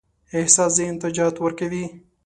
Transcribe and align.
احساس 0.37 0.73
ذهن 0.77 0.95
ته 1.01 1.07
جهت 1.15 1.35
ورکوي. 1.39 1.85